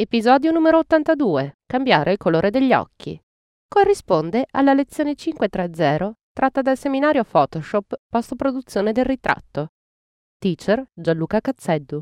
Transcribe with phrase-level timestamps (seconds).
[0.00, 1.58] Episodio numero 82.
[1.66, 3.20] Cambiare il colore degli occhi.
[3.66, 9.70] Corrisponde alla lezione 530 tratta dal seminario Photoshop post produzione del ritratto.
[10.38, 12.00] Teacher Gianluca Cazzeddu.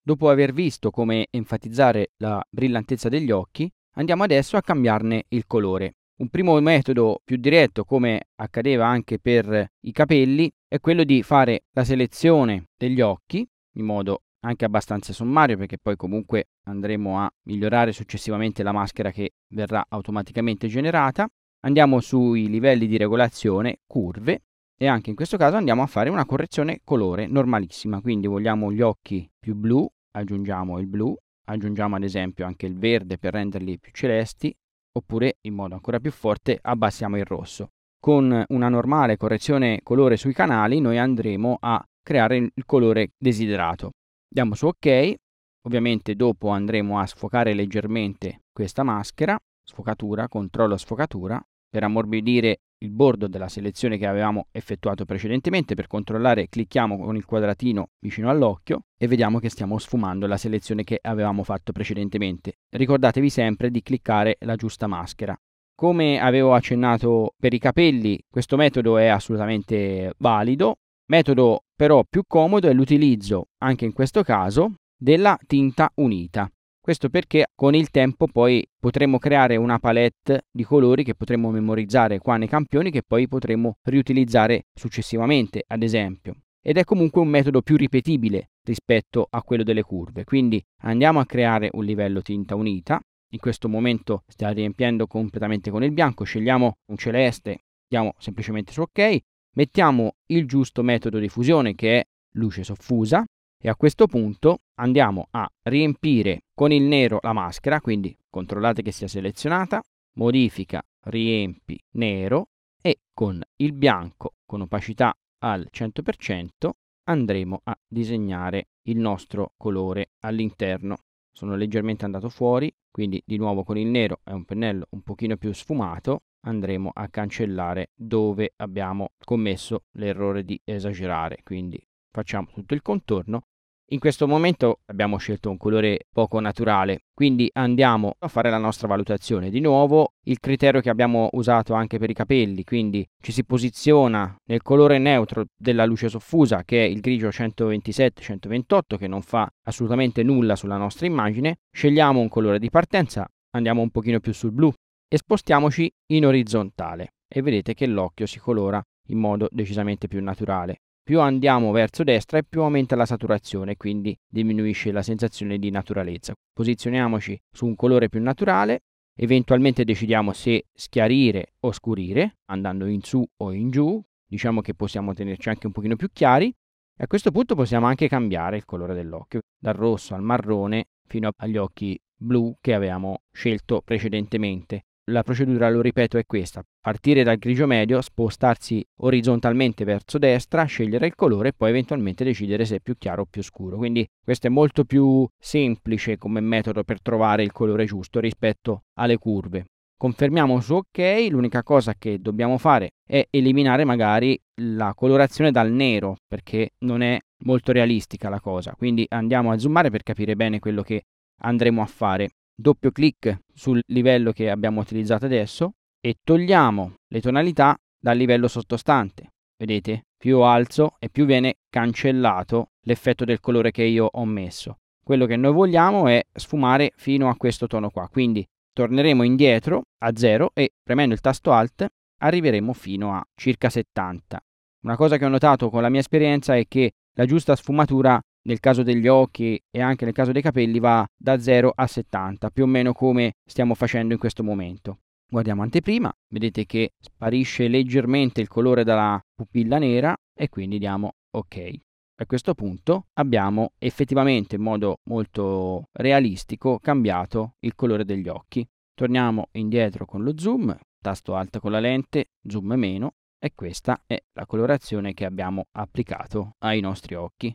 [0.00, 5.96] Dopo aver visto come enfatizzare la brillantezza degli occhi, andiamo adesso a cambiarne il colore.
[6.20, 11.64] Un primo metodo più diretto, come accadeva anche per i capelli, è quello di fare
[11.72, 17.92] la selezione degli occhi in modo anche abbastanza sommario perché poi comunque andremo a migliorare
[17.92, 21.28] successivamente la maschera che verrà automaticamente generata.
[21.64, 24.42] Andiamo sui livelli di regolazione curve
[24.78, 28.82] e anche in questo caso andiamo a fare una correzione colore normalissima, quindi vogliamo gli
[28.82, 31.16] occhi più blu, aggiungiamo il blu,
[31.46, 34.54] aggiungiamo ad esempio anche il verde per renderli più celesti,
[34.92, 37.70] oppure in modo ancora più forte abbassiamo il rosso.
[37.98, 43.90] Con una normale correzione colore sui canali noi andremo a creare il colore desiderato.
[44.36, 45.14] Diamo su ok,
[45.62, 49.34] ovviamente dopo andremo a sfocare leggermente questa maschera,
[49.64, 55.74] sfocatura, controllo sfocatura, per ammorbidire il bordo della selezione che avevamo effettuato precedentemente.
[55.74, 60.84] Per controllare clicchiamo con il quadratino vicino all'occhio e vediamo che stiamo sfumando la selezione
[60.84, 62.58] che avevamo fatto precedentemente.
[62.68, 65.34] Ricordatevi sempre di cliccare la giusta maschera.
[65.74, 70.76] Come avevo accennato per i capelli, questo metodo è assolutamente valido.
[71.06, 76.50] Metodo però più comodo è l'utilizzo, anche in questo caso, della tinta unita.
[76.80, 82.18] Questo perché con il tempo poi potremo creare una palette di colori che potremo memorizzare
[82.18, 86.36] qua nei campioni che poi potremo riutilizzare successivamente, ad esempio.
[86.62, 90.24] Ed è comunque un metodo più ripetibile rispetto a quello delle curve.
[90.24, 93.00] Quindi andiamo a creare un livello tinta unita.
[93.32, 98.82] In questo momento sta riempiendo completamente con il bianco, scegliamo un celeste, diamo semplicemente su
[98.82, 99.18] ok,
[99.56, 103.24] mettiamo il giusto metodo di fusione che è luce soffusa
[103.58, 108.92] e a questo punto andiamo a riempire con il nero la maschera, quindi controllate che
[108.92, 109.80] sia selezionata,
[110.18, 112.48] modifica, riempi nero
[112.82, 116.70] e con il bianco con opacità al 100%
[117.08, 120.98] andremo a disegnare il nostro colore all'interno.
[121.32, 125.36] Sono leggermente andato fuori, quindi di nuovo con il nero è un pennello un pochino
[125.36, 131.80] più sfumato, andremo a cancellare dove abbiamo commesso l'errore di esagerare, quindi
[132.10, 133.42] facciamo tutto il contorno.
[133.90, 138.88] In questo momento abbiamo scelto un colore poco naturale, quindi andiamo a fare la nostra
[138.88, 139.48] valutazione.
[139.48, 144.36] Di nuovo il criterio che abbiamo usato anche per i capelli, quindi ci si posiziona
[144.46, 150.24] nel colore neutro della luce soffusa che è il grigio 127-128 che non fa assolutamente
[150.24, 151.58] nulla sulla nostra immagine.
[151.70, 154.72] Scegliamo un colore di partenza, andiamo un pochino più sul blu
[155.08, 160.80] e spostiamoci in orizzontale e vedete che l'occhio si colora in modo decisamente più naturale.
[161.02, 166.34] Più andiamo verso destra e più aumenta la saturazione, quindi diminuisce la sensazione di naturalezza.
[166.52, 168.80] Posizioniamoci su un colore più naturale,
[169.16, 175.14] eventualmente decidiamo se schiarire o scurire, andando in su o in giù, diciamo che possiamo
[175.14, 176.52] tenerci anche un pochino più chiari
[176.98, 181.30] e a questo punto possiamo anche cambiare il colore dell'occhio, dal rosso al marrone fino
[181.36, 184.86] agli occhi blu che avevamo scelto precedentemente.
[185.08, 186.64] La procedura, lo ripeto, è questa.
[186.80, 192.64] Partire dal grigio medio, spostarsi orizzontalmente verso destra, scegliere il colore e poi eventualmente decidere
[192.64, 193.76] se è più chiaro o più scuro.
[193.76, 199.16] Quindi questo è molto più semplice come metodo per trovare il colore giusto rispetto alle
[199.16, 199.66] curve.
[199.96, 206.16] Confermiamo su ok, l'unica cosa che dobbiamo fare è eliminare magari la colorazione dal nero
[206.26, 208.74] perché non è molto realistica la cosa.
[208.76, 211.04] Quindi andiamo a zoomare per capire bene quello che
[211.42, 217.76] andremo a fare doppio clic sul livello che abbiamo utilizzato adesso e togliamo le tonalità
[218.00, 219.32] dal livello sottostante.
[219.58, 220.04] Vedete?
[220.16, 224.78] Più alzo e più viene cancellato l'effetto del colore che io ho messo.
[225.04, 230.12] Quello che noi vogliamo è sfumare fino a questo tono qua, quindi torneremo indietro a
[230.14, 231.86] 0 e premendo il tasto Alt
[232.18, 234.40] arriveremo fino a circa 70.
[234.84, 238.60] Una cosa che ho notato con la mia esperienza è che la giusta sfumatura nel
[238.60, 242.64] caso degli occhi e anche nel caso dei capelli va da 0 a 70, più
[242.64, 244.98] o meno come stiamo facendo in questo momento.
[245.28, 251.74] Guardiamo anteprima, vedete che sparisce leggermente il colore dalla pupilla nera e quindi diamo ok.
[252.18, 258.66] A questo punto abbiamo effettivamente in modo molto realistico cambiato il colore degli occhi.
[258.94, 264.18] Torniamo indietro con lo zoom, tasto alto con la lente, zoom meno e questa è
[264.32, 267.54] la colorazione che abbiamo applicato ai nostri occhi.